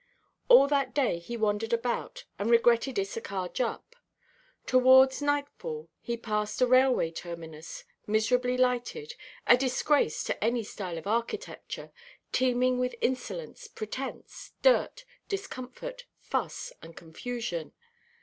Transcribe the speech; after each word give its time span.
All 0.49 0.67
that 0.67 0.95
day 0.95 1.19
he 1.19 1.37
wandered 1.37 1.73
about, 1.73 2.25
and 2.39 2.49
regretted 2.49 2.97
Issachar 2.99 3.47
Jupp. 3.53 3.95
Towards 4.65 5.21
nightfall, 5.21 5.89
he 5.99 6.17
passed 6.17 6.59
a 6.59 6.65
railway 6.65 7.11
terminus, 7.11 7.83
miserably 8.07 8.57
lighted, 8.57 9.13
a 9.45 9.55
disgrace 9.55 10.23
to 10.23 10.43
any 10.43 10.63
style 10.63 10.97
of 10.97 11.05
architecture, 11.05 11.91
teeming 12.31 12.79
with 12.79 12.95
insolence, 12.99 13.67
pretence, 13.67 14.53
dirt, 14.63 15.05
discomfort, 15.29 16.05
fuss, 16.17 16.73
and 16.81 16.97
confusion. 16.97 17.73